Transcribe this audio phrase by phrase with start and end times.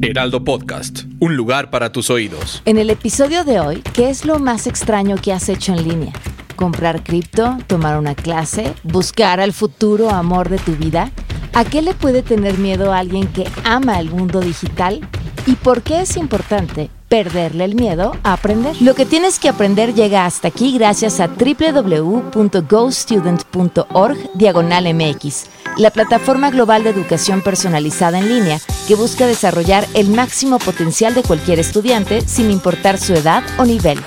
[0.00, 2.62] Heraldo Podcast, un lugar para tus oídos.
[2.64, 6.12] En el episodio de hoy, ¿qué es lo más extraño que has hecho en línea?
[6.54, 7.58] ¿Comprar cripto?
[7.66, 8.74] ¿Tomar una clase?
[8.84, 11.10] ¿Buscar al futuro amor de tu vida?
[11.52, 15.00] ¿A qué le puede tener miedo a alguien que ama el mundo digital?
[15.46, 18.80] ¿Y por qué es importante perderle el miedo a aprender?
[18.80, 25.46] Lo que tienes que aprender llega hasta aquí gracias a www.gostudent.org diagonal MX,
[25.78, 31.22] la plataforma global de educación personalizada en línea que busca desarrollar el máximo potencial de
[31.22, 33.98] cualquier estudiante sin importar su edad o nivel.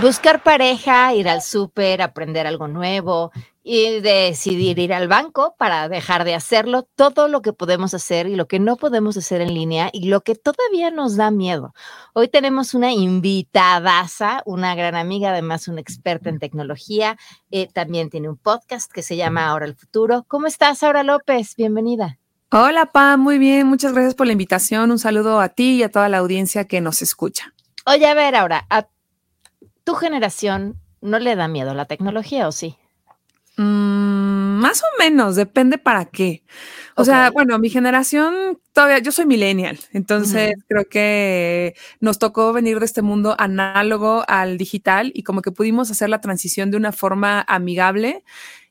[0.00, 3.32] Buscar pareja, ir al súper, aprender algo nuevo
[3.70, 8.34] y decidir ir al banco para dejar de hacerlo, todo lo que podemos hacer y
[8.34, 11.74] lo que no podemos hacer en línea y lo que todavía nos da miedo.
[12.14, 17.18] Hoy tenemos una invitadaza, una gran amiga, además una experta en tecnología,
[17.50, 20.24] eh, también tiene un podcast que se llama Ahora el Futuro.
[20.28, 21.54] ¿Cómo estás, Aura López?
[21.54, 22.18] Bienvenida.
[22.50, 24.90] Hola, Pam, muy bien, muchas gracias por la invitación.
[24.90, 27.52] Un saludo a ti y a toda la audiencia que nos escucha.
[27.84, 28.88] Oye, a ver, ahora, a
[29.84, 32.78] tu generación no le da miedo la tecnología o sí?
[33.58, 36.44] Mm, más o menos, depende para qué.
[36.94, 42.78] O sea, bueno, mi generación todavía, yo soy millennial, entonces creo que nos tocó venir
[42.78, 46.92] de este mundo análogo al digital y como que pudimos hacer la transición de una
[46.92, 48.22] forma amigable.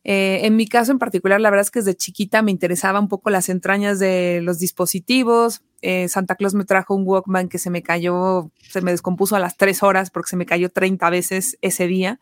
[0.05, 3.09] Eh, en mi caso en particular, la verdad es que desde chiquita me interesaba un
[3.09, 5.63] poco las entrañas de los dispositivos.
[5.81, 9.39] Eh, Santa Claus me trajo un Walkman que se me cayó, se me descompuso a
[9.39, 12.21] las tres horas porque se me cayó 30 veces ese día.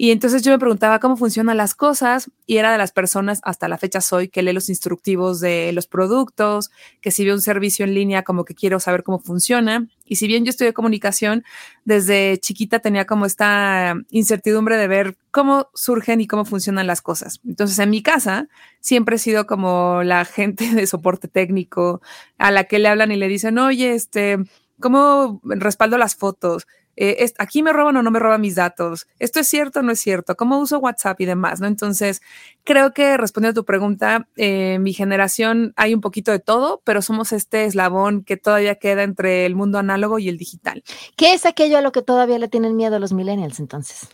[0.00, 3.66] Y entonces yo me preguntaba cómo funcionan las cosas y era de las personas, hasta
[3.66, 6.70] la fecha soy, que lee los instructivos de los productos,
[7.00, 9.88] que si veo un servicio en línea como que quiero saber cómo funciona.
[10.04, 11.42] Y si bien yo estudié comunicación,
[11.84, 17.40] desde chiquita tenía como esta incertidumbre de ver cómo surgen y cómo funcionan las cosas.
[17.44, 18.46] Entonces en mi casa
[18.78, 22.02] siempre he sido como la gente de soporte técnico
[22.38, 24.38] a la que le hablan y le dicen, oye, este,
[24.78, 26.68] ¿cómo respaldo las fotos?
[27.00, 29.92] Eh, aquí me roban o no me roban mis datos, esto es cierto o no
[29.92, 31.68] es cierto, cómo uso WhatsApp y demás, ¿no?
[31.68, 32.20] Entonces,
[32.64, 37.00] creo que respondiendo a tu pregunta, eh, mi generación hay un poquito de todo, pero
[37.00, 40.82] somos este eslabón que todavía queda entre el mundo análogo y el digital.
[41.16, 44.08] ¿Qué es aquello a lo que todavía le tienen miedo los millennials entonces?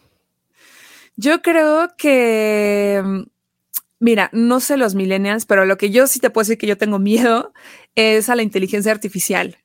[1.17, 3.25] Yo creo que...
[3.99, 6.77] Mira, no sé los millennials, pero lo que yo sí te puedo decir que yo
[6.77, 7.55] tengo miedo
[7.95, 9.57] es a la inteligencia artificial.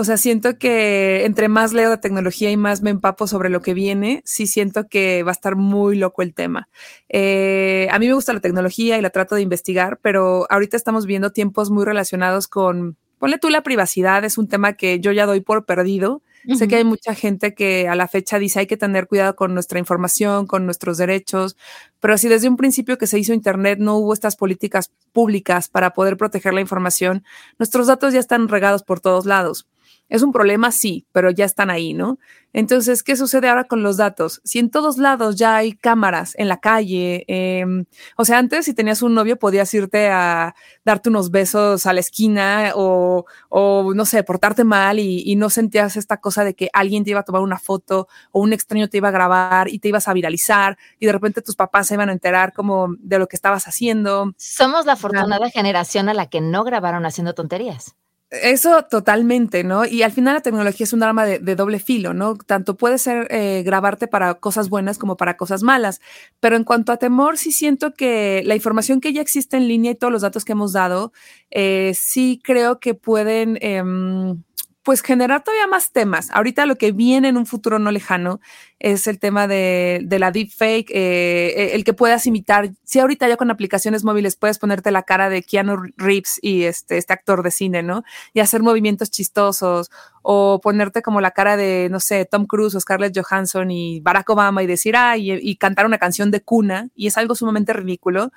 [0.00, 3.62] O sea, siento que entre más leo de tecnología y más me empapo sobre lo
[3.62, 6.68] que viene, sí siento que va a estar muy loco el tema.
[7.08, 11.04] Eh, a mí me gusta la tecnología y la trato de investigar, pero ahorita estamos
[11.04, 15.26] viendo tiempos muy relacionados con, ponle tú la privacidad, es un tema que yo ya
[15.26, 16.22] doy por perdido.
[16.56, 19.52] Sé que hay mucha gente que a la fecha dice hay que tener cuidado con
[19.52, 21.56] nuestra información, con nuestros derechos,
[21.98, 25.90] pero si desde un principio que se hizo Internet no hubo estas políticas públicas para
[25.90, 27.24] poder proteger la información,
[27.58, 29.66] nuestros datos ya están regados por todos lados.
[30.08, 32.18] Es un problema, sí, pero ya están ahí, ¿no?
[32.54, 34.40] Entonces, ¿qué sucede ahora con los datos?
[34.42, 37.84] Si en todos lados ya hay cámaras en la calle, em,
[38.16, 40.54] o sea, antes si tenías un novio podías irte a
[40.84, 45.50] darte unos besos a la esquina o, o no sé, portarte mal y, y, no
[45.50, 48.88] sentías esta cosa de que alguien te iba a tomar una foto o un extraño
[48.88, 51.94] te iba a grabar y te ibas a viralizar y de repente tus papás se
[51.94, 54.32] iban a enterar como de lo que estabas haciendo.
[54.38, 57.94] Somos la afortunada generación a la que no grabaron haciendo tonterías.
[58.30, 59.86] Eso totalmente, ¿no?
[59.86, 62.36] Y al final la tecnología es un arma de, doble filo, ¿no?
[62.36, 66.02] Tanto puede ser eh, grabarte para cosas buenas como para cosas malas.
[66.38, 69.92] Pero en cuanto a temor, sí siento que la información que ya existe en línea
[69.92, 71.12] y todos los datos que hemos dado,
[71.50, 73.58] eh, sí creo que pueden...
[73.62, 74.42] Em,
[74.88, 76.30] pues generar todavía más temas.
[76.30, 78.40] Ahorita lo que viene en un futuro no lejano
[78.78, 82.70] es el tema de, la deepfake, eh, el que puedas imitar.
[82.84, 86.96] Si ahorita ya con aplicaciones móviles puedes ponerte la cara de Keanu Reeves y este,
[86.96, 88.02] este actor de cine, ¿no?
[88.32, 89.90] Y hacer movimientos chistosos
[90.22, 94.30] o ponerte como la cara de, no sé, Tom Cruise o Scarlett Johansson y Barack
[94.30, 97.74] Obama y decir, ay, y, y cantar una canción de cuna y es algo sumamente
[97.74, 98.32] ridículo.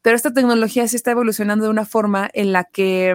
[0.00, 3.14] Pero esta tecnología sí está evolucionando de una forma en la que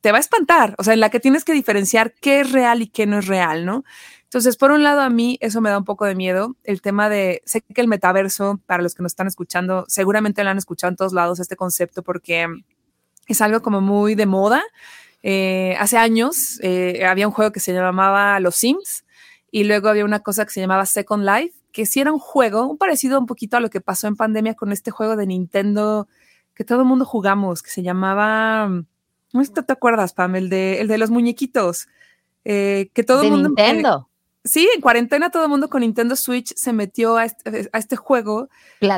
[0.00, 2.82] te va a espantar, o sea, en la que tienes que diferenciar qué es real
[2.82, 3.84] y qué no es real, ¿no?
[4.24, 7.08] Entonces, por un lado, a mí eso me da un poco de miedo, el tema
[7.08, 10.90] de, sé que el metaverso, para los que nos están escuchando, seguramente lo han escuchado
[10.90, 12.46] en todos lados este concepto porque
[13.26, 14.62] es algo como muy de moda.
[15.22, 19.04] Eh, hace años eh, había un juego que se llamaba Los Sims
[19.50, 22.66] y luego había una cosa que se llamaba Second Life, que sí era un juego,
[22.66, 26.08] un parecido un poquito a lo que pasó en pandemia con este juego de Nintendo
[26.58, 28.68] que todo el mundo jugamos, que se llamaba,
[29.32, 31.88] no sé si te acuerdas, Pam, el de, el de los muñequitos,
[32.44, 33.48] eh, que todo el mundo...
[33.48, 34.08] Nintendo.
[34.44, 37.96] Sí, en cuarentena todo el mundo con Nintendo Switch se metió a este, a este
[37.96, 38.48] juego,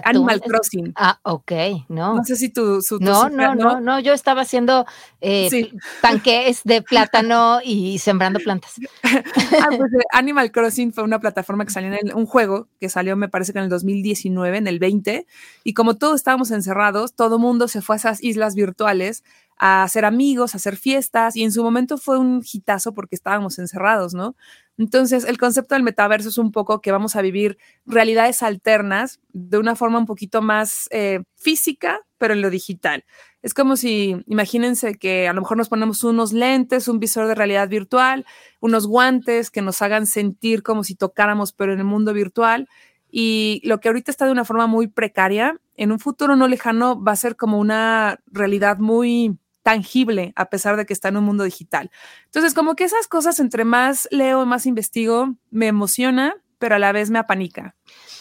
[0.05, 0.93] Animal Crossing.
[0.94, 1.53] Ah, ok,
[1.88, 2.15] no.
[2.15, 2.81] No sé si tú...
[3.00, 4.87] no, no, no, no, yo estaba haciendo
[5.21, 5.73] eh,
[6.03, 8.75] panqués de plátano y sembrando plantas.
[9.03, 13.17] ah, pues, eh, Animal Crossing fue una plataforma que salió en un juego que salió
[13.17, 15.26] me parece que en el 2019, en el 20,
[15.65, 19.25] y como todos estábamos encerrados, todo el mundo se fue a esas islas virtuales
[19.62, 23.59] a hacer amigos, a hacer fiestas, y en su momento fue un hitazo porque estábamos
[23.59, 24.35] encerrados, ¿no?
[24.79, 29.59] Entonces, el concepto del metaverso es un poco que vamos a vivir realidades alternas de
[29.59, 33.05] una forma un poquito más eh, física, pero en lo digital.
[33.43, 37.35] Es como si, imagínense que a lo mejor nos ponemos unos lentes, un visor de
[37.35, 38.25] realidad virtual,
[38.61, 42.67] unos guantes que nos hagan sentir como si tocáramos, pero en el mundo virtual.
[43.11, 47.03] Y lo que ahorita está de una forma muy precaria, en un futuro no lejano
[47.03, 49.37] va a ser como una realidad muy
[49.71, 51.93] tangible a pesar de que está en un mundo digital.
[52.25, 56.91] Entonces, como que esas cosas, entre más leo, más investigo, me emociona, pero a la
[56.91, 57.77] vez me apanica.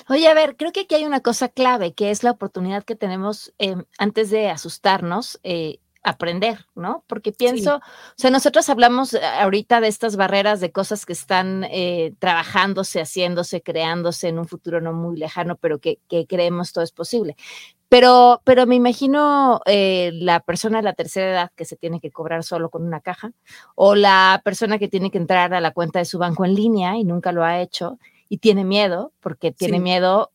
[0.07, 2.95] Oye, a ver, creo que aquí hay una cosa clave, que es la oportunidad que
[2.95, 5.39] tenemos eh, antes de asustarnos.
[5.41, 7.03] Eh, aprender, ¿no?
[7.07, 7.81] Porque pienso, o
[8.15, 11.67] sea, nosotros hablamos eh, ahorita de estas barreras, de cosas que están
[12.19, 16.91] trabajándose, haciéndose, creándose en un futuro no muy lejano, pero que, que creemos todo es
[16.91, 17.35] posible.
[17.89, 22.11] Pero, pero me imagino eh, la persona de la tercera edad que se tiene que
[22.11, 23.31] cobrar solo con una caja,
[23.73, 26.97] o la persona que tiene que entrar a la cuenta de su banco en línea
[26.97, 27.97] y nunca lo ha hecho
[28.29, 30.31] y tiene miedo, porque tiene miedo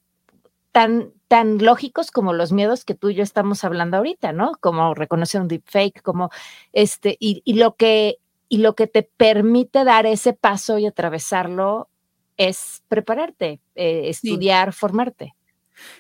[0.73, 4.53] tan, tan lógicos como los miedos que tú y yo estamos hablando ahorita, ¿no?
[4.61, 6.31] Como reconocer un deepfake, como
[6.73, 8.19] este, y, y lo que,
[8.49, 11.88] y lo que te permite dar ese paso y atravesarlo
[12.37, 15.35] es prepararte, eh, estudiar, formarte.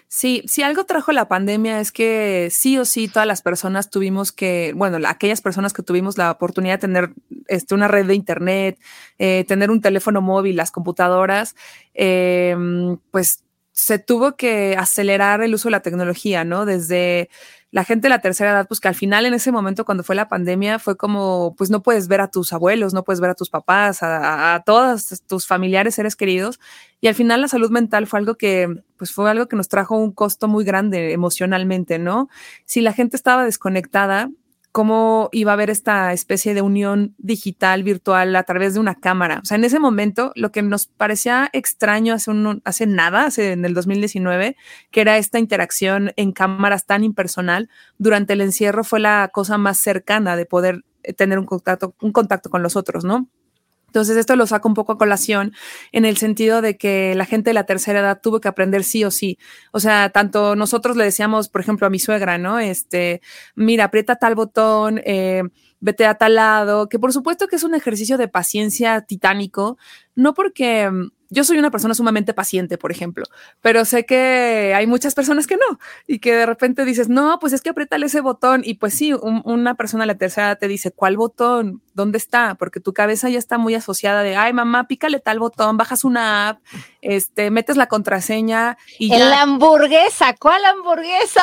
[0.08, 4.30] Sí, si algo trajo la pandemia es que sí o sí todas las personas tuvimos
[4.30, 7.10] que, bueno, aquellas personas que tuvimos la oportunidad de tener
[7.48, 8.78] este, una red de internet,
[9.18, 11.56] eh, tener un teléfono móvil, las computadoras,
[11.94, 13.43] em, pues
[13.74, 16.64] se tuvo que acelerar el uso de la tecnología, ¿no?
[16.64, 17.28] Desde
[17.72, 20.14] la gente de la tercera edad, pues que al final en ese momento cuando fue
[20.14, 23.34] la pandemia fue como, pues no puedes ver a tus abuelos, no puedes ver a
[23.34, 26.60] tus papás, a, todos tus familiares, seres queridos.
[27.00, 29.96] Y al final la salud mental fue algo que, pues fue algo que nos trajo
[29.96, 32.28] un costo muy grande emocionalmente, ¿no?
[32.66, 34.30] Si la gente estaba desconectada,
[34.74, 39.38] cómo iba a haber esta especie de unión digital, virtual, a través de una cámara.
[39.40, 43.52] O sea, en ese momento, lo que nos parecía extraño hace, un, hace nada, hace
[43.52, 44.56] en el 2019,
[44.90, 49.78] que era esta interacción en cámaras tan impersonal, durante el encierro fue la cosa más
[49.78, 53.28] cercana de poder eh, tener un contacto, un contacto con los otros, ¿no?
[53.94, 55.52] Entonces, esto lo saco un poco a colación
[55.92, 59.04] en el sentido de que la gente de la tercera edad tuvo que aprender sí
[59.04, 59.38] o sí.
[59.70, 62.58] O sea, tanto nosotros le decíamos, por ejemplo, a mi suegra, ¿no?
[62.58, 63.22] Este,
[63.54, 65.44] mira, aprieta tal botón, eh,
[65.78, 69.78] vete a tal lado, que por supuesto que es un ejercicio de paciencia titánico,
[70.16, 70.90] no porque
[71.34, 73.24] yo soy una persona sumamente paciente, por ejemplo,
[73.60, 77.52] pero sé que hay muchas personas que no y que de repente dices, no, pues
[77.52, 80.92] es que apriétale ese botón y pues sí, una persona a la tercera te dice,
[80.92, 81.82] ¿cuál botón?
[81.92, 82.54] ¿Dónde está?
[82.54, 86.48] Porque tu cabeza ya está muy asociada de, ay, mamá, pícale tal botón, bajas una
[86.48, 86.60] app,
[87.02, 91.42] este, metes la contraseña y en la hamburguesa, ¿cuál hamburguesa?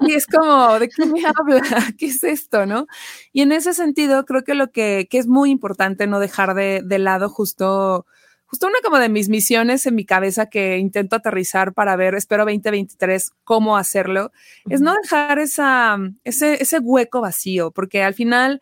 [0.00, 1.62] Y es como, ¿de qué me habla?
[1.96, 2.86] ¿Qué es esto, no?
[3.32, 6.82] Y en ese sentido, creo que lo que, que es muy importante no dejar de,
[6.84, 8.06] de lado justo
[8.52, 12.44] justo una como de mis misiones en mi cabeza que intento aterrizar para ver, espero
[12.44, 14.30] 2023, cómo hacerlo,
[14.68, 18.60] es no dejar esa, ese, ese hueco vacío, porque al final,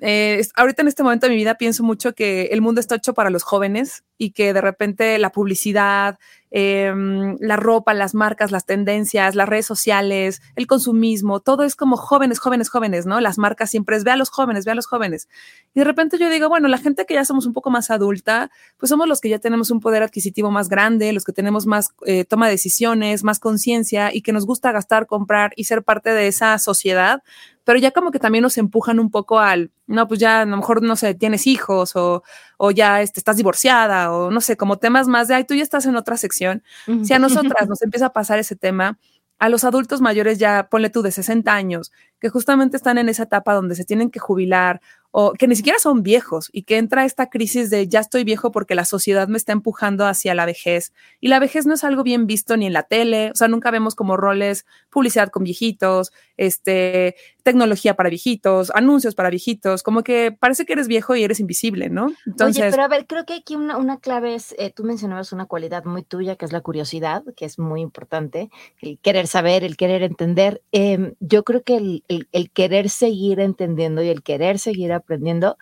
[0.00, 3.12] eh, ahorita en este momento de mi vida pienso mucho que el mundo está hecho
[3.12, 6.18] para los jóvenes y que de repente la publicidad,
[6.58, 11.98] Em, la ropa, las marcas, las tendencias, las redes sociales, el consumismo, todo es como
[11.98, 13.20] jóvenes, jóvenes, jóvenes, ¿no?
[13.20, 15.28] Las marcas siempre es ve a los jóvenes, ve a los jóvenes.
[15.74, 18.50] Y de repente yo digo, bueno, la gente que ya somos un poco más adulta,
[18.78, 21.90] pues somos los que ya tenemos un poder adquisitivo más grande, los que tenemos más
[22.06, 26.08] eh, toma de decisiones, más conciencia y que nos gusta gastar, comprar y ser parte
[26.14, 27.22] de esa sociedad
[27.66, 30.56] pero ya como que también nos empujan un poco al, no, pues ya a lo
[30.56, 32.22] mejor, no sé, tienes hijos o,
[32.56, 35.62] o ya este, estás divorciada o no sé, como temas más de, ay, tú ya
[35.62, 36.62] estás en otra sección.
[37.02, 38.98] Si a nosotras nos empieza a pasar ese tema,
[39.38, 43.24] a los adultos mayores ya ponle tú de 60 años, que justamente están en esa
[43.24, 47.04] etapa donde se tienen que jubilar o que ni siquiera son viejos y que entra
[47.04, 50.92] esta crisis de ya estoy viejo porque la sociedad me está empujando hacia la vejez.
[51.20, 53.70] Y la vejez no es algo bien visto ni en la tele, o sea, nunca
[53.70, 54.64] vemos como roles
[54.96, 60.88] publicidad con viejitos, este, tecnología para viejitos, anuncios para viejitos, como que parece que eres
[60.88, 62.14] viejo y eres invisible, ¿no?
[62.24, 65.34] Entonces, Oye, pero a ver, creo que aquí una, una clave es, eh, tú mencionabas
[65.34, 68.48] una cualidad muy tuya que es la curiosidad, que es muy importante,
[68.80, 70.62] el querer saber, el querer entender.
[70.72, 75.58] Em, yo creo que el, el, el querer seguir entendiendo y el querer seguir aprendiendo,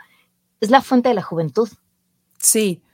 [0.60, 1.68] es la fuente de la juventud.
[2.38, 2.84] Sí,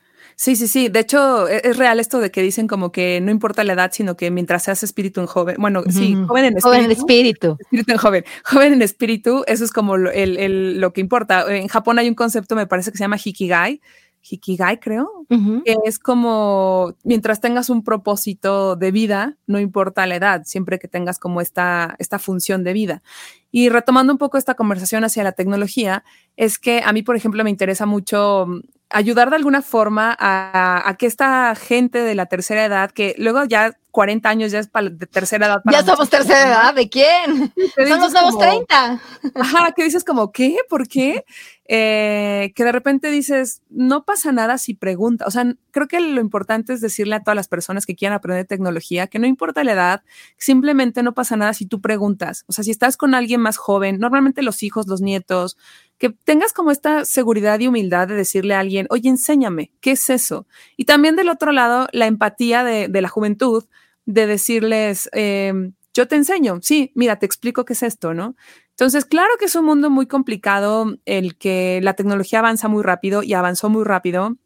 [0.41, 0.89] Sí, sí, sí.
[0.89, 3.91] De hecho, e-, es, real esto de que dicen como que no importa la edad,
[3.93, 6.63] sino que mientras seas espíritu en joven, bueno, sí, joven en espíritu.
[6.63, 7.57] Joven en espíritu.
[7.61, 8.25] Espíritu en joven.
[8.47, 11.45] Joven en espíritu, eso es como lo, el, el, lo que importa.
[11.55, 13.83] En Japón hay un concepto, me parece que se llama Hikigai,
[14.23, 20.43] Hikigai, creo, que es como mientras tengas un propósito de vida, no importa la edad,
[20.47, 23.03] siempre que tengas como esta, esta función de vida.
[23.51, 26.03] Y retomando un poco esta conversación hacia la tecnología,
[26.39, 28.47] es que a mí, por ejemplo, me interesa mucho
[28.91, 33.77] ayudar de alguna forma a, que esta gente de la tercera edad, que luego ya
[33.91, 35.63] 40 años ya es para de tercera edad.
[35.71, 37.53] ya somos tercera edad, ¿de quién?
[37.89, 39.01] Somos nuevos 30.
[39.35, 40.57] Ajá, que dices como, ¿qué?
[40.69, 41.25] ¿Por qué?
[41.73, 45.25] Eh, que de repente dices, no pasa nada si pregunta.
[45.27, 48.45] O sea, creo que lo importante es decirle a todas las personas que quieran aprender
[48.45, 50.03] tecnología que no importa la edad,
[50.37, 52.45] simplemente no pasa nada si tú preguntas.
[52.49, 55.57] O sea, si estás con alguien más joven, normalmente los hijos, los nietos,
[55.99, 60.11] que tengas como esta seguridad y humildad de decirle a alguien, oye, enséñame, ¿qué es
[60.11, 60.49] eso?
[60.77, 63.65] Y también del otro lado, la empatía de, de la juventud,
[64.13, 65.53] de decirles, eh,
[65.95, 68.37] yo te enseño, sí, mira, te explico qué es esto, ¿no?
[68.71, 73.23] Entonces, claro que es un mundo muy complicado, el que la tecnología avanza muy rápido
[73.23, 74.37] y avanzó muy rápido.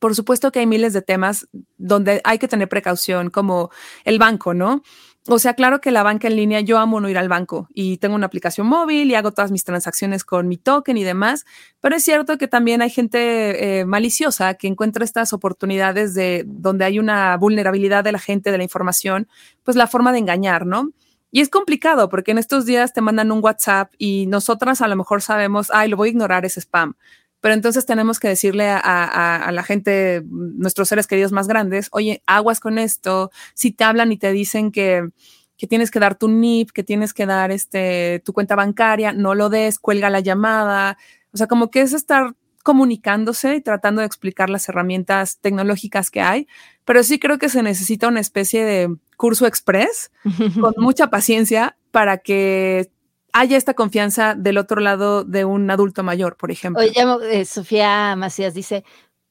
[0.00, 3.70] Por supuesto que hay miles de temas donde hay que tener precaución, como
[4.04, 4.82] el banco, ¿no?
[5.30, 7.98] O sea, claro que la banca en línea, yo amo no ir al banco y
[7.98, 11.44] tengo una aplicación móvil y hago todas mis transacciones con mi token y demás,
[11.82, 16.86] pero es cierto que también hay gente eh, maliciosa que encuentra estas oportunidades de donde
[16.86, 19.28] hay una vulnerabilidad de la gente, de la información,
[19.64, 20.92] pues la forma de engañar, ¿no?
[21.30, 24.96] Y es complicado porque en estos días te mandan un WhatsApp y nosotras a lo
[24.96, 26.94] mejor sabemos, ay, lo voy a ignorar, es spam.
[27.40, 32.58] Pero entonces tenemos que decirle a, la gente, nuestros seres queridos más grandes, oye, aguas
[32.60, 33.30] con esto.
[33.54, 35.08] Si te hablan y te dicen que,
[35.56, 39.34] que tienes que dar tu NIP, que tienes que dar este, tu cuenta bancaria, no
[39.34, 40.98] lo des, cuelga la llamada.
[41.32, 46.20] O sea, como que es estar comunicándose y tratando de explicar las herramientas tecnológicas que
[46.20, 46.48] hay,
[46.84, 50.10] pero sí creo que se necesita una especie de curso express
[50.60, 52.90] con mucha paciencia para que
[53.32, 56.82] haya esta confianza del otro lado de un adulto mayor, por ejemplo.
[56.82, 56.92] Oye,
[57.30, 58.84] eh, Sofía Macías dice,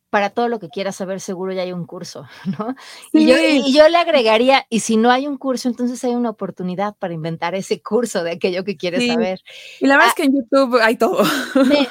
[0.10, 2.25] para todo lo que quieras saber, seguro ya hay un curso,
[2.60, 2.75] ¿no?
[3.12, 3.27] Y,
[3.74, 7.56] yo, le agregaría, y si no hay un curso, entonces hay una oportunidad para inventar
[7.56, 9.42] ese curso de aquello que quieres saber.
[9.80, 11.24] Y la verdad es ah, que en YouTube hay todo.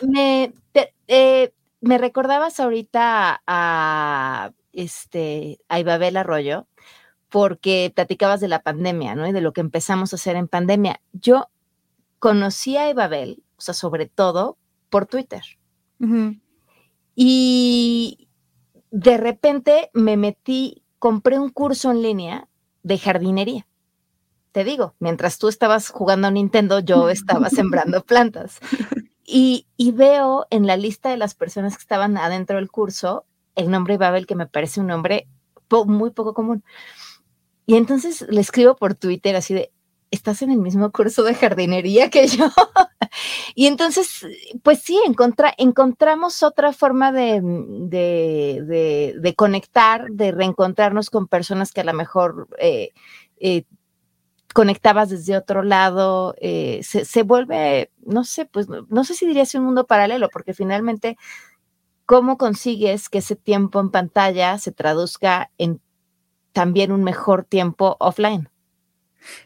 [0.03, 0.53] Me,
[1.09, 6.67] eh, me, recordabas ahorita a, este, a Ibabel Arroyo,
[7.29, 9.27] porque platicabas de la pandemia, ¿no?
[9.27, 11.01] Y de lo que empezamos a hacer en pandemia.
[11.13, 11.49] Yo
[12.27, 14.59] conocí a Ibabel, o sea, sobre todo
[14.91, 15.43] por Twitter.
[17.15, 18.29] Y
[18.91, 22.49] de repente me metí, compré un curso en línea
[22.83, 23.69] de jardinería.
[24.51, 28.59] Te digo, mientras tú estabas jugando a Nintendo, yo estaba sembrando plantas.
[29.25, 33.71] Y, y, veo en la lista de las personas que estaban adentro del curso el
[33.71, 35.29] nombre Ibabel, que me parece un nombre
[35.87, 36.65] muy poco común.
[37.67, 39.71] Y entonces le escribo por Twitter así de,
[40.17, 42.47] estás en el mismo curso de jardinería que yo.
[43.55, 44.27] y entonces,
[44.63, 45.01] pues sí,
[45.59, 52.91] encontramos otra forma de, de, conectar, de reencontrarnos con personas que a lo mejor eh,
[53.39, 53.65] eh,
[54.55, 56.35] conectabas desde otro lado.
[56.41, 61.17] Eh, se, vuelve, no sé, pues no sé si diría un mundo paralelo, porque finalmente,
[62.07, 65.81] ¿cómo consigues que ese tiempo en pantalla se traduzca en
[66.53, 68.49] también un mejor tiempo offline?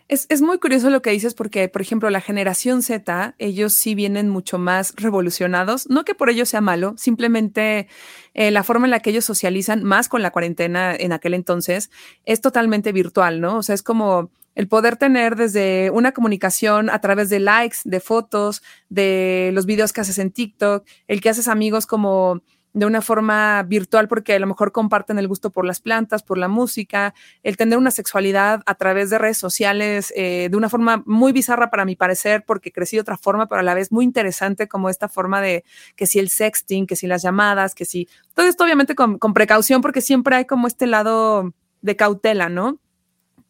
[0.09, 4.29] Es, muy curioso lo que dices porque, por ejemplo, la generación Z, ellos sí vienen
[4.29, 5.89] mucho más revolucionados.
[5.89, 7.89] No que por ello sea malo, simplemente
[8.35, 11.91] eh, la forma en la que ellos socializan, más con la cuarentena en aquel entonces,
[12.25, 13.59] es totalmente virtual, ¿no?
[13.59, 18.01] O sea, es como el poder tener desde una comunicación a través de likes, de
[18.01, 23.03] fotos, de los videos que haces en TikTok, el que haces amigos como de una
[23.03, 27.15] forma virtual porque a lo mejor comparten el gusto por las plantas, por la música,
[27.43, 31.71] el tener una sexualidad a través de redes sociales eh, de una forma muy bizarra
[31.71, 34.89] para mi parecer porque crecí de otra forma, pero a la vez muy interesante como
[34.89, 35.65] esta forma de
[35.97, 39.35] que si el sexting, que si las llamadas, que si todo esto obviamente con, con
[39.35, 42.79] precaución porque siempre hay como este lado de cautela, ¿no?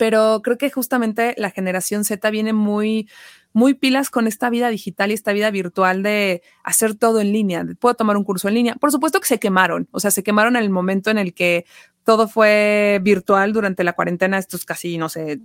[0.01, 3.07] Pero creo que justamente la generación Z viene muy,
[3.53, 7.67] muy pilas con esta vida digital y esta vida virtual de hacer todo en línea.
[7.79, 8.77] Puedo tomar un curso en línea.
[8.77, 11.67] Por supuesto que se quemaron, o sea, se quemaron en el momento en el que
[12.03, 15.41] todo fue virtual durante la cuarentena, estos casi, no sé,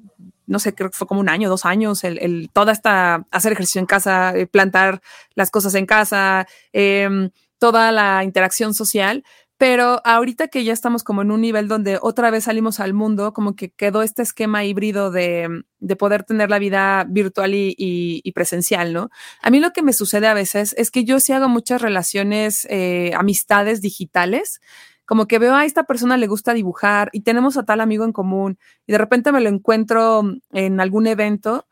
[0.48, 3.52] no sé, creo que fue como un año, dos años, el, el toda esta, hacer
[3.52, 5.02] ejercicio en casa, eh, plantar
[5.34, 9.26] las cosas en casa, eh, toda la interacción social,
[9.58, 13.34] pero ahorita que ya estamos como en un nivel donde otra vez salimos al mundo,
[13.34, 18.92] como que quedó este esquema híbrido de, de poder tener la vida virtual y, presencial,
[18.92, 19.10] ¿no?
[19.42, 22.68] A mí lo que me sucede a veces es que yo sí hago muchas relaciones,
[22.70, 24.60] eh, amistades digitales,
[25.06, 28.12] como que veo a esta persona le gusta dibujar y tenemos a tal amigo en
[28.12, 28.58] común
[28.88, 31.68] y de repente me lo encuentro en algún evento.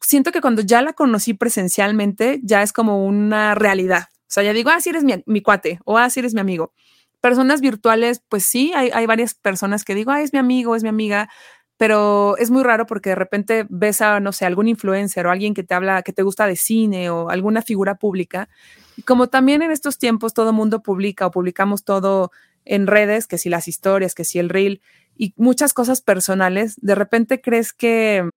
[0.00, 4.08] Siento que cuando ya la conocí presencialmente, ya es como una realidad.
[4.12, 6.40] O sea, ya digo, ah, sí eres mi, mi cuate o ah, sí eres mi
[6.40, 6.72] amigo
[7.20, 10.88] Personas virtuales, pues sí, hay, varias personas que digo, ah, es mi amigo, es mi
[10.88, 11.28] amiga,
[11.76, 15.54] pero es muy raro porque de repente ves a, no sé, algún influencer o alguien
[15.54, 18.48] que te habla, que te gusta de cine o alguna figura pública.
[18.96, 22.30] Y como también en estos tiempos todo mundo publica o publicamos todo
[22.64, 24.80] en redes, que si las historias, que si el reel
[25.16, 28.28] y muchas cosas personales, de repente crees que...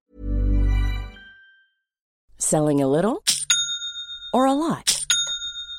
[2.37, 3.19] Selling a little
[4.33, 4.92] a lot.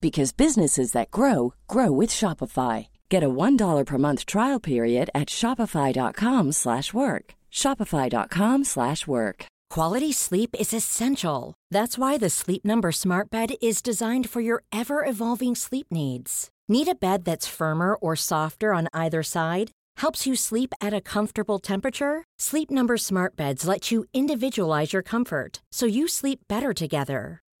[0.00, 2.88] because businesses that grow grow with Shopify.
[3.08, 7.24] Get a $1 per month trial period at shopify.com/work.
[7.52, 9.46] shopify.com/work.
[9.68, 11.54] Quality sleep is essential.
[11.70, 16.50] That's why the Sleep Number Smart Bed is designed for your ever-evolving sleep needs.
[16.68, 19.70] Need a bed that's firmer or softer on either side?
[19.98, 22.24] Helps you sleep at a comfortable temperature?
[22.38, 27.40] Sleep Number Smart Beds let you individualize your comfort so you sleep better together.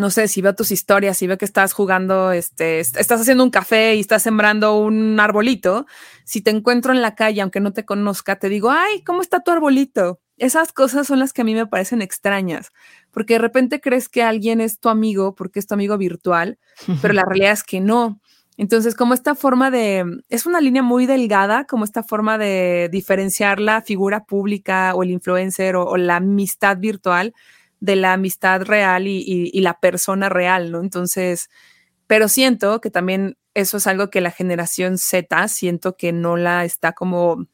[0.00, 3.50] no sé, si veo tus historias, si veo que estás jugando, este, estás haciendo un
[3.50, 5.86] café y estás sembrando un arbolito,
[6.24, 9.40] si te encuentro en la calle, aunque no te conozca, te digo, ay, ¿cómo está
[9.40, 10.20] tu arbolito?
[10.38, 12.70] Esas cosas son las que a mí me parecen extrañas,
[13.10, 16.58] porque de repente crees que alguien es tu amigo porque es tu amigo virtual,
[17.02, 18.20] pero la realidad es que no.
[18.56, 23.60] Entonces, como esta forma de, es una línea muy delgada, como esta forma de diferenciar
[23.60, 27.34] la figura pública o el influencer o la amistad virtual
[27.80, 30.80] de la amistad real y, la persona real, ¿no?
[30.80, 31.48] Entonces,
[32.06, 36.64] pero siento que también eso es algo que la generación Z, siento que no la
[36.64, 37.46] está como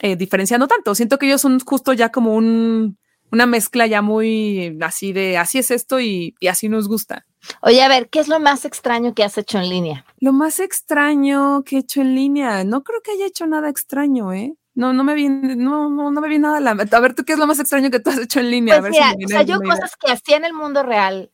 [0.00, 0.94] eh, diferenciando tanto.
[0.94, 2.98] Siento que ellos son justo ya como un,
[3.32, 7.26] una mezcla ya muy así de así es esto y, y, así nos gusta.
[7.62, 10.04] Oye, a ver, ¿qué es lo más extraño que has hecho en línea?
[10.18, 14.32] Lo más extraño que he hecho en línea, no creo que haya hecho nada extraño,
[14.32, 14.54] ¿eh?
[14.80, 17.22] No, no me viene, no, no, no me viene nada a la A ver, ¿tú
[17.22, 18.80] qué es lo más extraño que tú has hecho en línea?
[18.80, 21.30] Pues o sea, yo cosas que hacía en el mundo real,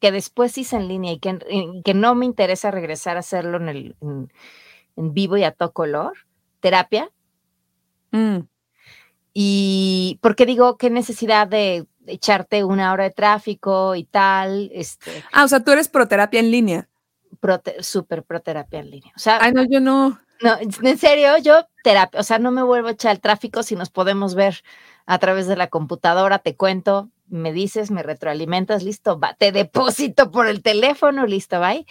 [0.00, 1.38] que después hice en línea y que,
[1.84, 3.96] que no me interesa regresar a hacerlo en, el,
[4.96, 6.14] en, vivo y a todo color,
[6.58, 7.08] terapia.
[8.10, 8.38] Mm.
[9.32, 14.70] Y porque digo, qué necesidad de echarte una hora de tráfico y tal.
[14.74, 16.88] Este, ah, o sea, tú eres proterapia en línea.
[17.30, 19.12] Super súper proterapia en línea.
[19.14, 20.18] O sea, Ay, no, yo no.
[20.42, 23.76] No, en serio, yo terapia, o sea, no me vuelvo a echar el tráfico si
[23.76, 24.64] nos podemos ver
[25.06, 30.32] a través de la computadora, te cuento, me dices, me retroalimentas, listo, va, te deposito
[30.32, 31.86] por el teléfono, listo, bye.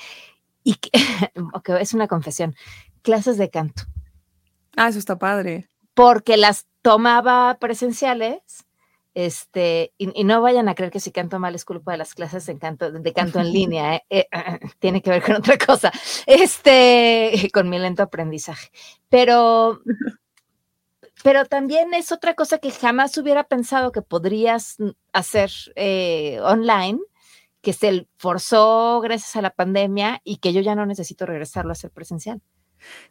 [0.66, 0.90] Y que,
[1.80, 2.56] es una confesión,
[3.04, 3.84] clases de canto.
[4.76, 5.70] Ah, eso está padre.
[5.94, 8.66] Porque las tomaba presenciales
[9.16, 12.46] este, y, no vayan a creer que si canto mal es culpa de las clases
[12.46, 14.04] de canto, de canto en línea, ¿eh?
[14.10, 14.28] Eh,
[14.80, 15.90] tiene que ver con otra cosa,
[16.28, 18.70] este, con mi lento aprendizaje.
[19.15, 19.82] Pero,
[21.23, 24.75] pero también es otra cosa que jamás hubiera pensado que podrías
[25.13, 26.99] hacer eh, online,
[27.62, 31.80] que se forzó gracias a la pandemia y que yo ya no necesito regresarlo a
[31.80, 32.41] hacer presencial.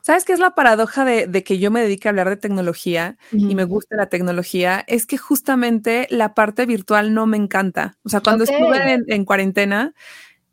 [0.02, 3.54] ¿Sabes qué es la paradoja de, que yo me dedique a hablar de tecnología y
[3.54, 4.84] me guste la tecnología?
[4.86, 7.96] Es que justamente la parte virtual no me encanta.
[8.04, 9.94] O sea, cuando estuve en, cuarentena,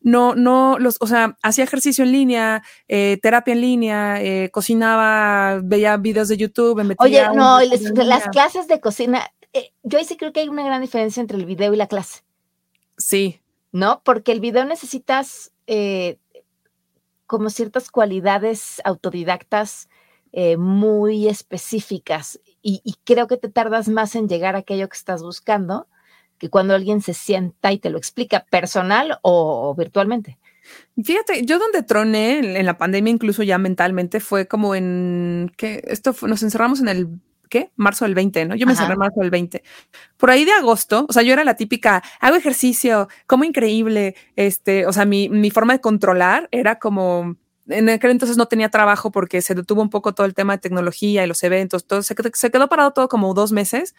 [0.01, 5.61] no, no, los, o sea, hacía ejercicio en línea, eh, terapia en línea, eh, cocinaba,
[5.63, 9.99] veía videos de YouTube, me metía Oye, no, les- las clases de cocina, eh, yo
[9.99, 12.21] ahí sí creo que hay una gran diferencia entre el video y la clase,
[12.97, 13.39] Sí,
[13.71, 14.01] ¿no?
[14.03, 16.17] Porque el video necesitas eh,
[17.27, 19.87] como ciertas cualidades autodidactas
[20.33, 24.97] eh, muy específicas y, y creo que te tardas más en llegar a aquello que
[24.97, 25.87] estás buscando
[26.41, 30.39] que cuando alguien se sienta y te lo explica personal o, o virtualmente.
[31.03, 35.83] Fíjate, yo donde troné en, en la pandemia, incluso ya mentalmente, fue como en que
[35.85, 37.07] esto fue- nos encerramos en el
[37.47, 37.69] ¿qué?
[37.75, 38.55] Marzo del 20, ¿no?
[38.55, 38.81] Yo me Ajá.
[38.83, 39.61] encerré en marzo del 20.
[40.17, 44.85] Por ahí de agosto, o sea, yo era la típica, hago ejercicio, como increíble, este,
[44.87, 47.35] o sea, mi, mi forma de controlar era como,
[47.67, 50.59] en aquel entonces no tenía trabajo porque se detuvo un poco todo el tema de
[50.61, 53.95] tecnología y los eventos, todo, se, quedó- se quedó parado todo como dos meses.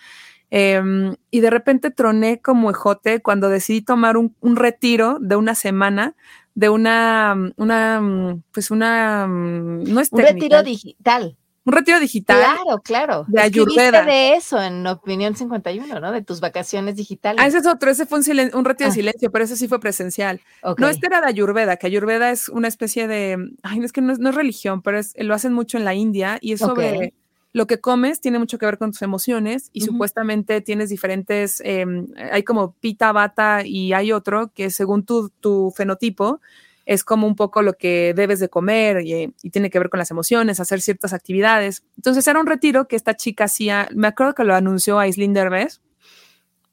[0.54, 5.54] Em, y de repente troné como ejote cuando decidí tomar un, un retiro de una
[5.54, 6.14] semana
[6.54, 11.38] de una, una, pues una, no es Un técnica, retiro digital.
[11.64, 12.36] un retiro digital.
[12.38, 13.24] Claro, claro.
[13.28, 14.04] de Ayurveda.
[14.04, 16.12] de eso en Opinión 51, ¿no?
[16.12, 17.40] De tus vacaciones digitales.
[17.42, 18.90] Ah, ese es otro, ese fue un, silen- un retiro Ah.
[18.90, 20.42] de silencio, pero ese sí fue presencial.
[20.62, 20.78] Ok.
[20.80, 24.02] No, este era de Ayurveda, que Ayurveda es una especie de, ay, no es que
[24.02, 26.60] no es, no es religión, pero es, lo hacen mucho en la India y es
[26.60, 27.14] sobre Ok.
[27.52, 32.06] Lo que comes, tiene mucho que ver con tus emociones y supuestamente tienes diferentes, em,
[32.32, 36.40] hay como pita, bata y hay otro que según tu, tu fenotipo
[36.86, 39.98] es como un poco lo que debes de comer y, y tiene que ver con
[39.98, 41.84] las emociones, hacer ciertas actividades.
[41.96, 45.34] Entonces era un retiro que esta chica hacía, me acuerdo que lo anunció a Islín
[45.34, 45.80] Derbez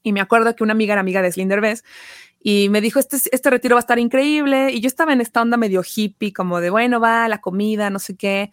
[0.02, 1.84] y me acuerdo que una amiga era amiga de Islín Derbez
[2.42, 4.70] y me dijo, este, este retiro va a estar increíble.
[4.72, 7.98] Y yo estaba en esta onda medio hippie, como de, bueno, va, la comida, no
[7.98, 8.50] sé qué.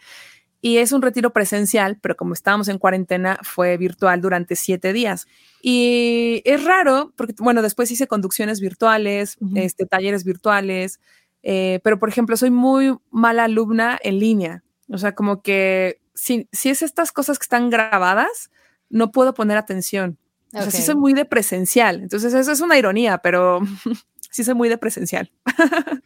[0.67, 5.25] Y es un retiro presencial, pero como estábamos en cuarentena, fue virtual durante siete días.
[5.61, 10.99] Y es raro, porque, bueno, después hice conducciones virtuales, este, talleres virtuales,
[11.41, 14.61] eh, pero, por ejemplo, soy muy mala alumna en línea.
[14.89, 18.51] O sea, como que si, si es estas cosas que están grabadas,
[18.89, 20.17] no puedo poner atención.
[20.51, 22.01] O sea, sí soy muy de presencial.
[22.01, 23.61] Entonces, eso es una ironía, pero
[24.31, 25.31] sí soy muy de presencial.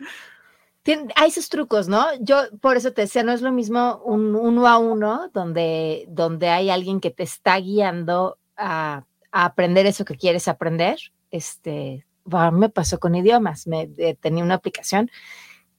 [1.15, 2.05] Hay sus trucos, ¿no?
[2.19, 6.49] Yo por eso te decía, no es lo mismo un uno a uno donde, donde
[6.49, 10.97] hay alguien que te está guiando a, a aprender eso que quieres aprender.
[11.29, 15.09] Este, bueno, me pasó con idiomas, me eh, tenía una aplicación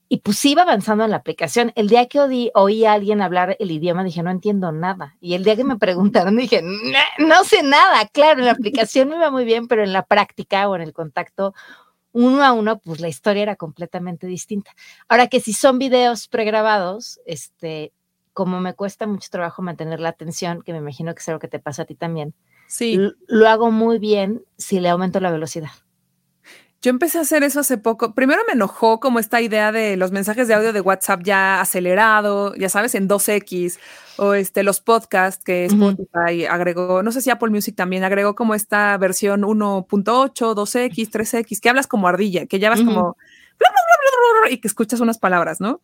[0.09, 1.71] y pues iba avanzando en la aplicación.
[1.75, 5.15] El día que oí, oí a alguien hablar el idioma dije, no entiendo nada.
[5.19, 8.07] Y el día que me preguntaron dije, "No- no sé nada.
[8.13, 10.93] Claro, en la aplicación me iba muy bien, pero en la práctica o en el
[10.93, 11.53] contacto
[12.13, 14.71] uno a uno, pues la historia era completamente distinta.
[15.09, 17.91] Ahora que si son videos pregrabados, este,
[18.33, 21.47] como me cuesta mucho trabajo mantener la atención, que me imagino que es algo que
[21.47, 22.33] te pasa a ti también,
[22.67, 22.99] Sí.
[23.27, 25.69] lo hago muy bien si le aumento la velocidad.
[26.83, 28.13] Yo empecé a hacer eso hace poco.
[28.13, 32.53] Primero me enojó como esta idea de los mensajes de audio de WhatsApp ya acelerado,
[32.55, 33.79] ya sabes, en 2X,
[34.17, 35.63] o este, los podcasts que.
[35.63, 41.61] Spotify agregó, no sé si Apple Music también agregó como esta versión 1.8, 2X, 3X,
[41.61, 44.67] que hablas como ardilla, que ya vas como bla, bla, bla, bla, bla, y que
[44.67, 45.79] escuchas unas palabras, ¿no?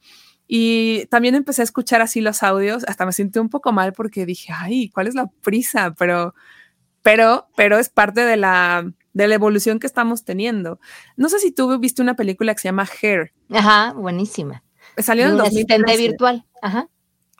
[0.49, 4.25] Y también empecé a escuchar así los audios, hasta me sentí un poco mal porque
[4.25, 5.95] dije, ay, ¿cuál es la prisa?
[5.97, 6.35] Pero,
[7.03, 8.91] pero, pero es parte de la,
[9.23, 10.79] de la evolución que estamos teniendo.
[11.17, 13.31] No sé si tú viste una película que se llama Hair.
[13.51, 14.63] Ajá, buenísima.
[14.97, 16.07] Salió en el un asistente 2013.
[16.09, 16.45] virtual.
[16.61, 16.89] Ajá.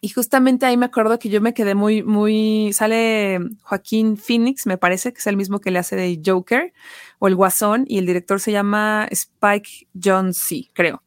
[0.02, 2.72] Y justamente ahí me acuerdo que yo me quedé muy, muy.
[2.72, 6.72] Sale Joaquín Phoenix, me parece que es el mismo que le hace de Joker
[7.20, 11.04] o el Guasón, y el director se llama Spike John C., creo.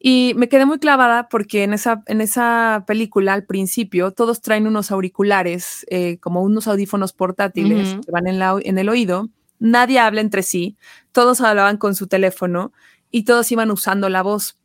[0.00, 4.66] Y me quedé muy clavada porque en esa, en esa película, al principio, todos traen
[4.66, 8.00] unos auriculares, eh, como unos audífonos portátiles Ujú.
[8.00, 9.28] que van en, la- en el oído.
[9.62, 10.76] Nadie habla entre sí,
[11.12, 12.72] todos hablaban con su teléfono
[13.12, 14.58] y todos iban usando la voz.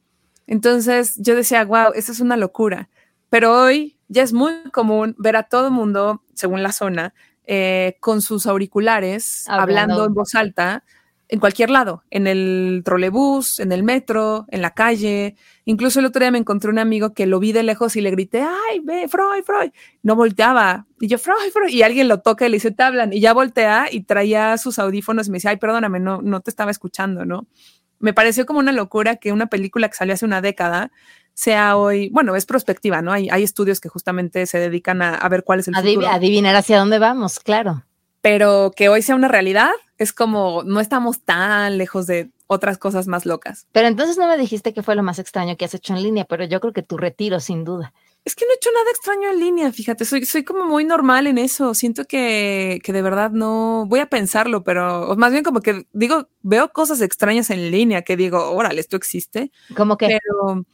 [0.48, 2.90] Entonces yo decía, wow, eso es una locura.
[3.30, 7.14] Pero hoy ya es muy común ver a todo mundo, según la zona,
[7.46, 9.62] eh, con sus auriculares, Hablando.
[9.94, 10.84] hablando en voz alta,
[11.30, 15.36] en cualquier lado, en el trolebús, en el metro, en la calle.
[15.66, 18.12] Incluso el otro día me encontré un amigo que lo vi de lejos y le
[18.12, 19.72] grité, ay, ve, Freud, Freud.
[20.04, 20.86] No volteaba.
[21.02, 21.70] Y yo, Freud, Freud.
[21.70, 23.12] Y alguien lo toca y le dice, te hablan.
[23.12, 26.50] Y ya voltea y traía sus audífonos y me decía, ay, perdóname, no, no te
[26.50, 27.48] estaba escuchando, ¿no?
[28.00, 30.92] Me pareció como una locura que una película que salió hace una década
[31.34, 33.12] sea hoy, bueno, es prospectiva, ¿no?
[33.12, 36.08] Hay, hay estudios que justamente se dedican a, a ver cuál es el Adiv- futuro
[36.10, 37.84] adivinar hacia dónde vamos, claro.
[38.22, 43.08] pero que hoy sea una realidad es como no estamos tan lejos de otras cosas
[43.08, 43.68] más locas.
[43.72, 46.26] Pero entonces no me dijiste que fue lo más extraño que has hecho en línea,
[46.26, 47.94] pero yo creo que tu retiro, sin duda.
[48.24, 51.28] Es que no he hecho nada extraño en línea, fíjate, soy, soy como muy normal
[51.28, 51.74] en eso.
[51.74, 56.28] Siento que, que de verdad no voy a pensarlo, pero más bien como que digo,
[56.42, 59.52] veo cosas extrañas en línea que digo, órale, esto existe.
[59.76, 60.08] ¿Cómo que?
[60.08, 60.66] Pero,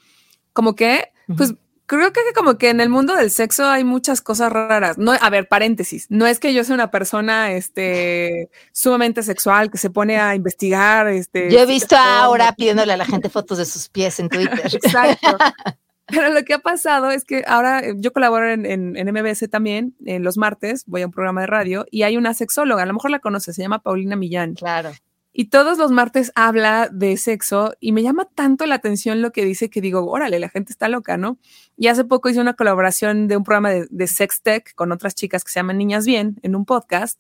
[0.51, 1.53] como que, pues
[1.86, 4.98] creo que como que en el mundo del sexo hay muchas cosas raras.
[4.98, 9.78] No, a ver, paréntesis, no es que yo sea una persona este sumamente sexual que
[9.78, 13.65] se pone a investigar este Yo he visto ahora pidiéndole a la gente fotos de
[13.65, 14.60] sus pies en Twitter.
[14.74, 15.38] Exacto.
[16.08, 19.96] Pero lo que ha pasado es que ahora eh, yo colaboro en, en, MBS también,
[20.06, 22.93] en los martes, voy a un programa de radio y hay una sexóloga, a lo
[22.93, 24.54] mejor la conoces, se llama Paulina Millán.
[24.56, 24.91] Claro.
[25.34, 29.43] Y todos los martes habla de sexo y me llama tanto la atención lo que
[29.43, 31.39] dice que digo, órale, la gente está loca, ¿no?
[31.76, 35.43] Y hace poco hice una colaboración de un programa de, Sex Tech con otras chicas
[35.43, 37.19] que se llaman Niñas Bien en un podcast.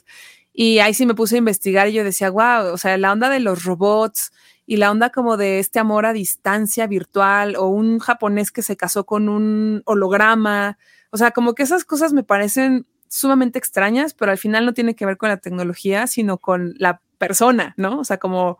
[0.53, 3.29] Y ahí sí me puse a investigar y yo decía, wow, o sea, la onda
[3.29, 4.31] de los robots,
[4.65, 8.77] y la onda como de este amor a distancia virtual o un japonés que se
[8.77, 10.77] casó con un holograma.
[11.11, 14.95] O sea, como que esas cosas me parecen sumamente extrañas, pero al final no tiene
[14.95, 17.99] que ver con la tecnología, sino con la persona, ¿no?
[17.99, 18.59] O sea, como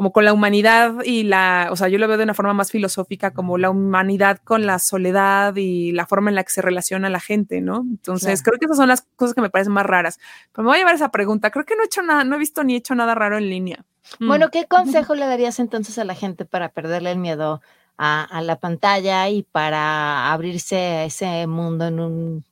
[0.00, 2.70] como con la humanidad y la, o sea, yo lo veo de una forma más
[2.70, 7.10] filosófica, como la humanidad con la soledad y la forma en la que se relaciona
[7.10, 7.80] la gente, ¿no?
[7.80, 10.18] Entonces, creo que esas son las cosas que me parecen más raras.
[10.52, 11.50] Pero me voy a llevar esa pregunta.
[11.50, 13.84] Creo que no he hecho nada, no he visto ni hecho nada raro en línea.
[14.18, 14.26] Mm.
[14.26, 17.60] Bueno, ¿qué consejo le darías entonces a la gente para perderle el miedo
[17.98, 22.44] a, a la pantalla y para abrirse a ese mundo en un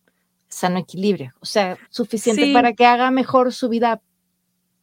[0.49, 1.33] sano equilibrio?
[1.41, 4.03] O sea, suficiente para que haga mejor su vida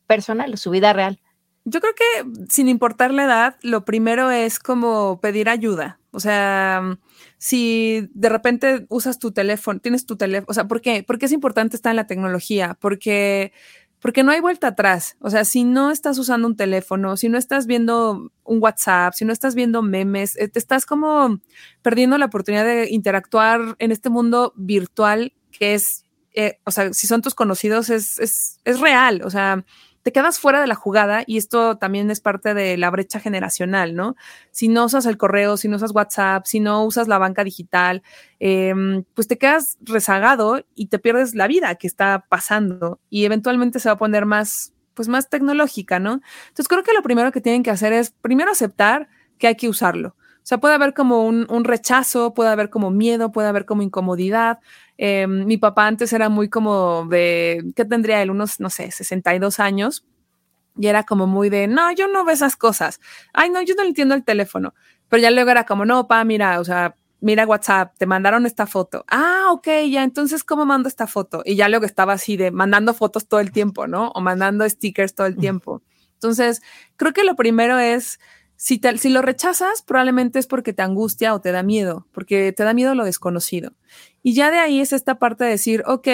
[0.08, 1.20] personal, su vida real.
[1.64, 6.00] Yo creo que sin importar la edad, lo primero es como pedir ayuda.
[6.12, 6.98] O sea,
[7.38, 11.04] si de repente usas tu teléfono, tienes tu teléfono, o sea, ¿por qué?
[11.06, 13.52] Porque es importante estar en la tecnología, porque
[14.06, 15.18] porque no hay vuelta atrás.
[15.20, 19.26] O sea, si no estás usando un teléfono, si no estás viendo un WhatsApp, si
[19.26, 21.40] no estás viendo memes, eh, te estás como
[21.82, 27.08] perdiendo la oportunidad de interactuar en este mundo virtual que es, eh, o sea, si
[27.08, 29.24] son tus conocidos, es, es, es real.
[29.24, 29.66] O sea,
[30.06, 33.96] te quedas fuera de la jugada y esto también es parte de la brecha generacional,
[33.96, 34.16] ¿no?
[34.52, 38.04] Si no usas el correo, si no usas WhatsApp, si no usas la banca digital,
[38.40, 43.80] em, pues te quedas rezagado y te pierdes la vida que está pasando y eventualmente
[43.80, 46.22] se va a poner más, pues más tecnológica, ¿no?
[46.50, 49.08] Entonces creo que lo primero que tienen que hacer es primero aceptar
[49.40, 50.16] que hay que usarlo.
[50.46, 53.82] O sea, puede haber como un, un rechazo, puede haber como miedo, puede haber como
[53.82, 54.60] incomodidad,
[54.98, 58.30] eh, mi papá antes era muy como de, ¿qué tendría él?
[58.30, 60.06] Unos, no sé, 62 años.
[60.78, 63.00] Y era como muy de, no, yo no veo esas cosas.
[63.34, 64.74] Ay, no, yo no entiendo el teléfono.
[65.10, 68.68] Pero ya luego era como, no, pa, mira, o sea, mira WhatsApp, te mandaron esta
[68.68, 69.06] foto.
[69.08, 71.42] Ah, ok, ya, entonces, ¿cómo mando esta foto?
[71.44, 74.10] Y ya luego estaba así de mandando fotos todo el tiempo, ¿no?
[74.10, 75.82] O mandando stickers todo el tiempo.
[76.14, 76.62] Entonces,
[76.98, 78.20] creo que lo primero es
[78.58, 82.64] si, si lo rechazas, probablemente es porque te angustia o te da miedo, porque te
[82.64, 83.74] da miedo lo desconocido.
[84.24, 86.08] Y ya de ahí es esta parte de decir, ok,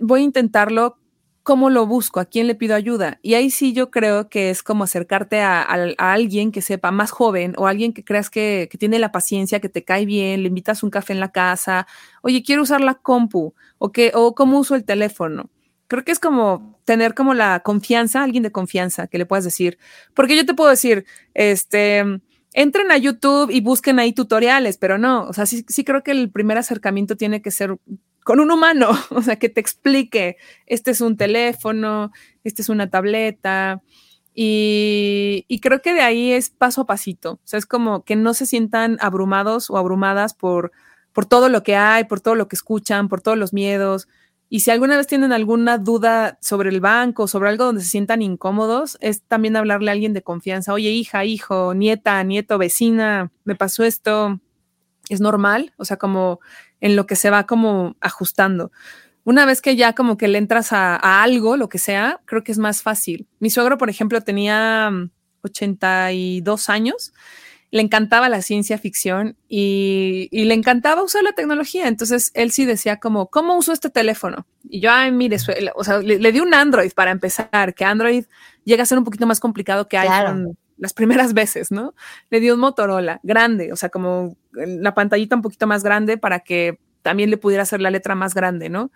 [0.00, 0.98] voy a intentarlo,
[1.42, 2.20] ¿cómo lo busco?
[2.20, 3.18] ¿A quién le pido ayuda?
[3.22, 5.62] Y ahí sí yo creo que es como acercarte a,
[5.98, 9.68] alguien que sepa más joven o alguien que creas que, que, tiene la paciencia, que
[9.68, 11.86] te cae bien, le invitas un café en la casa,
[12.22, 15.50] oye, quiero usar la compu o, que, o cómo uso el teléfono
[15.92, 19.78] creo que es como tener como la confianza, alguien de confianza que le puedas decir,
[20.14, 22.02] porque yo te puedo decir, este,
[22.54, 26.12] entren a YouTube y busquen ahí tutoriales, pero no, o sea, sí, sí creo que
[26.12, 27.76] el primer acercamiento tiene que ser
[28.24, 32.10] con un humano, o sea, que te explique, este es un teléfono,
[32.42, 33.82] este es una tableta,
[34.32, 38.16] y, y, creo que de ahí es paso a pasito, o sea, es como que
[38.16, 40.72] no se sientan abrumados o abrumadas por,
[41.12, 44.08] por todo lo que hay, por todo lo que escuchan, por todos los miedos,
[44.54, 48.20] y si alguna vez tienen alguna duda sobre el banco, sobre algo donde se sientan
[48.20, 50.74] incómodos, es también hablarle a alguien de confianza.
[50.74, 54.40] Oye, hija, hijo, nieta, nieto, vecina, me pasó esto.
[55.08, 56.40] Es normal, o sea, como
[56.82, 58.72] en lo que se va como ajustando.
[59.24, 62.52] Una vez que ya como que le entras a, algo, lo que sea, creo que
[62.52, 63.26] es más fácil.
[63.38, 64.90] Mi suegro, por ejemplo, tenía
[65.40, 67.14] 82 mm, años
[67.72, 71.88] le encantaba la ciencia ficción y, le encantaba usar la tecnología.
[71.88, 74.46] Entonces él sí decía como, ¿cómo uso este teléfono?
[74.68, 75.38] Y yo, ay, mire,
[75.74, 78.26] o sea, le, di un Android para empezar, que Android
[78.64, 81.94] llega a ser un poquito más complicado que iPhone las primeras veces, ¿no?
[82.28, 86.40] Le di un Motorola grande, o sea, como la pantallita un poquito más grande para
[86.40, 88.92] que también le pudiera hacer la letra más grande, ¿no?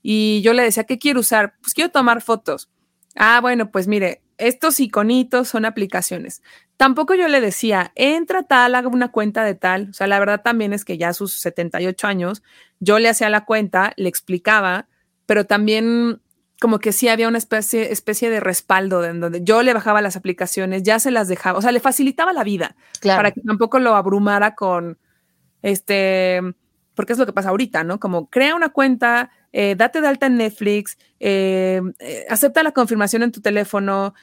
[0.00, 1.54] Y yo le decía, ¿qué quiero usar?
[1.60, 2.70] Pues quiero tomar fotos.
[3.16, 6.42] Ah, bueno, pues mire, estos iconitos son aplicaciones.
[6.82, 9.90] Tampoco yo le decía, entra tal, haga una cuenta de tal.
[9.90, 12.42] O sea, la verdad también es que ya a sus 78 años,
[12.80, 14.88] yo le hacía la cuenta, le explicaba,
[15.24, 16.20] pero también
[16.60, 20.16] como que sí había una especie, especie de respaldo en donde yo le bajaba las
[20.16, 23.94] aplicaciones, ya se las dejaba, o sea, le facilitaba la vida para que tampoco lo
[23.94, 24.98] abrumara con,
[25.62, 26.40] este,
[26.96, 28.00] porque es lo que pasa ahorita, ¿no?
[28.00, 33.22] Como crea una cuenta, eh, date de alta en Netflix, eh, eh, acepta la confirmación
[33.22, 34.14] en tu teléfono,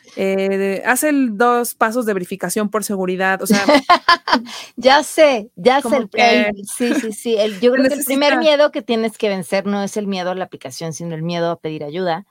[0.85, 3.63] haz el dos pasos de verificación por seguridad, o sea.
[4.75, 6.09] ya sé, ya sé.
[6.13, 7.37] El, sí, sí, sí.
[7.61, 10.35] yo creo que el primer miedo que tienes que vencer no es el miedo a
[10.35, 12.25] la aplicación, sino el miedo a pedir ayuda.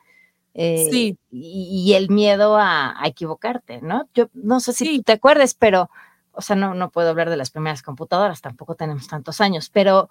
[0.55, 1.17] sí.
[1.31, 4.09] Y, el miedo a, equivocarte, ¿no?
[4.13, 5.89] Yo no sé si te acuerdes, pero,
[6.33, 10.11] o sea, no, no puedo hablar de las primeras computadoras, tampoco tenemos tantos años, pero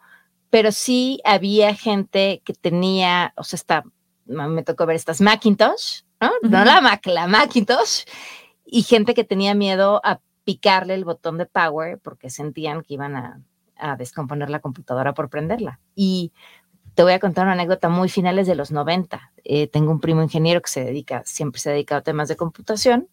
[0.50, 3.84] pero sí había gente que tenía, o sea, está,
[4.26, 6.32] me tocó ver estas Macintosh, ¿no?
[6.42, 8.04] No la Mac, la Macintosh,
[8.66, 13.16] y gente que tenía miedo a picarle el botón de power porque sentían que iban
[13.16, 13.42] a,
[14.00, 15.80] descomponer la computadora por prenderla.
[15.94, 16.32] Y
[16.96, 19.34] te voy a contar una anécdota muy finales de los 90.
[19.44, 22.38] Eh, tengo un primo ingeniero que se dedica, siempre se ha dedicado a temas de
[22.38, 23.08] computación,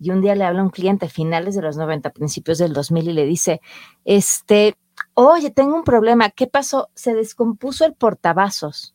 [0.00, 3.10] y un día le habla a un cliente finales de los 90, principios del 2000,
[3.10, 3.60] y le dice,
[4.04, 4.76] este,
[5.14, 6.30] Oye, tengo un problema.
[6.30, 6.90] ¿Qué pasó?
[6.94, 8.94] Se descompuso el portavasos.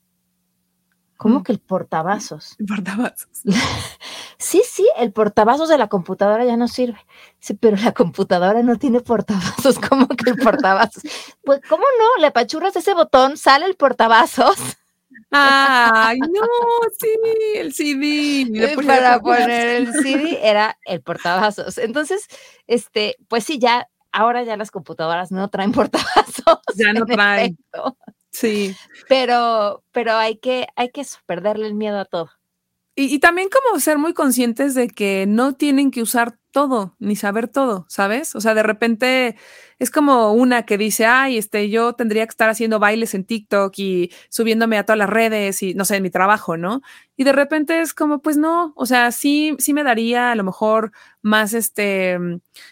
[1.17, 1.43] ¿Cómo mm.
[1.43, 2.55] que el portavasos?
[2.59, 3.29] El portavasos.
[4.37, 6.99] sí, sí, el portavasos de la computadora ya no sirve.
[7.39, 9.79] Sí, pero la computadora no tiene portavasos.
[9.89, 11.03] ¿Cómo que el portavasos?
[11.43, 12.21] pues, ¿cómo no?
[12.21, 14.57] Le apachurras ese botón, sale el portavasos.
[15.31, 16.47] Ay, no,
[16.99, 17.09] sí,
[17.55, 18.75] el CD.
[18.85, 21.77] Para poner el CD era el portavasos.
[21.77, 22.27] Entonces,
[22.67, 26.61] este, pues sí, ya ahora ya las computadoras no traen portavasos.
[26.75, 27.57] Ya no traen.
[28.31, 28.75] Sí.
[29.09, 32.29] Pero, pero hay que, hay que perderle el miedo a todo.
[32.95, 37.15] Y, y, también como ser muy conscientes de que no tienen que usar todo, ni
[37.15, 38.35] saber todo, ¿sabes?
[38.35, 39.35] O sea, de repente
[39.83, 43.73] es como una que dice, ay, este, yo tendría que estar haciendo bailes en TikTok
[43.77, 46.81] y subiéndome a todas las redes y no sé, en mi trabajo, ¿no?
[47.17, 50.45] Y de repente es como, pues no, o sea, sí, sí me daría a lo
[50.45, 52.17] mejor más este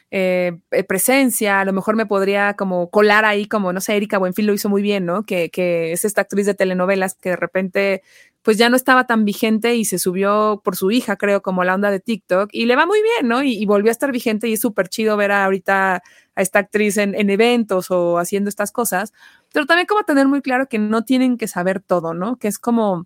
[0.10, 4.18] eh, eh, presencia, a lo mejor me podría como colar ahí, como, no sé, Erika
[4.18, 5.24] Buenfil lo hizo muy bien, ¿no?
[5.24, 8.04] Que, que es esta actriz de telenovelas que de repente
[8.44, 11.76] pues ya no estaba tan vigente y se subió por su hija, creo, como la
[11.76, 13.44] onda de TikTok y le va muy bien, ¿no?
[13.44, 16.02] Y, volvió a estar vigente y es súper chido ver ahorita
[16.36, 19.14] a esta actriz en, en, eventos o haciendo estas cosas,
[19.54, 22.38] pero también como tener muy claro que no tienen que saber todo, ¿no?
[22.38, 23.06] Que es como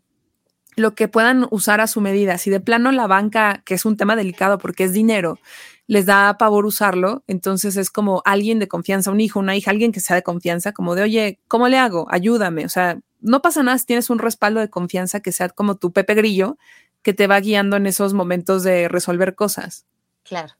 [0.76, 2.38] lo que puedan usar a su medida.
[2.38, 5.40] Si de plano la banca, que es un tema delicado porque es dinero,
[5.88, 9.92] les da pavor usarlo, entonces es como alguien de confianza, un hijo, una hija, alguien
[9.92, 12.08] que sea de confianza, como de, oye, ¿cómo le hago?
[12.10, 12.66] Ayúdame.
[12.66, 15.92] O sea, no pasa nada si tienes un respaldo de confianza que sea como tu
[15.92, 16.58] Pepe Grillo,
[17.02, 19.86] que te va guiando en esos momentos de resolver cosas.
[20.24, 20.54] Claro.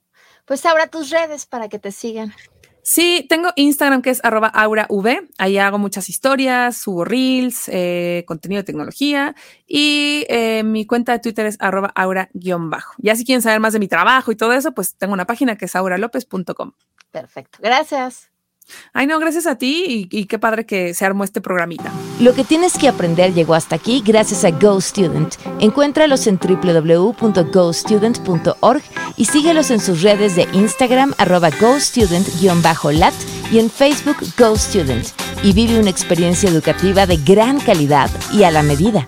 [0.46, 2.34] Pues ahora tus redes para que te sigan.
[2.88, 4.88] Sí, tengo Instagram que es arroba aurav.
[5.40, 9.36] Ahí hago muchas historias, subo reels, eh, contenido de tecnología.
[9.66, 12.94] Y eh, mi cuenta de Twitter es arroba aura-bajo.
[13.00, 15.56] Ya si quieren saber más de mi trabajo y todo eso, pues tengo una página
[15.56, 16.74] que es auralopez.com.
[17.10, 17.58] Perfecto.
[17.60, 18.30] Gracias.
[18.94, 21.92] Ay, no, gracias a ti y, qué padre que se armó este programita.
[22.20, 25.36] Lo que tienes que aprender llegó hasta aquí gracias a GoStudent.
[25.60, 28.84] Encuéntralos en www.gostudent.org
[29.18, 33.14] y síguelos en sus redes de Instagram arroba GoStudent-lat
[33.52, 35.08] y en Facebook GoStudent.
[35.44, 39.08] Y vive una experiencia educativa de gran calidad y a la medida.